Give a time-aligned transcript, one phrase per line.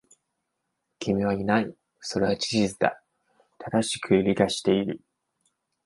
[0.97, 1.71] 君はいない。
[1.99, 3.03] それは事実だ。
[3.59, 5.01] 正しく理解している。